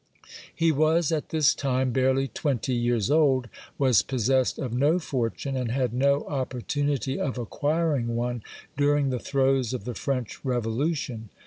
^ 0.25 0.29
He 0.55 0.71
was 0.71 1.11
at 1.11 1.29
this 1.29 1.53
time 1.53 1.91
barely 1.91 2.27
twenty 2.27 2.73
years 2.73 3.11
old, 3.11 3.49
was 3.77 4.01
possessed 4.01 4.57
of 4.57 4.73
no 4.73 4.97
fortune, 4.97 5.55
and 5.55 5.69
had 5.69 5.93
no 5.93 6.23
opportunity 6.23 7.19
of 7.19 7.37
acquiring 7.37 8.15
one 8.15 8.41
during 8.75 9.11
the 9.11 9.19
throes 9.19 9.75
of 9.75 9.85
the 9.85 9.93
French 9.93 10.43
Revolution. 10.43 11.29